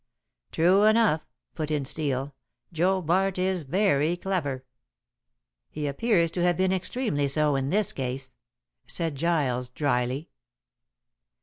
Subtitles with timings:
[0.51, 2.33] "True enough," put in Steel,
[2.73, 4.65] "Joe Bart is very clever."
[5.69, 8.35] "He appears to have been extremely so in this case,"
[8.87, 10.31] said Giles dryly.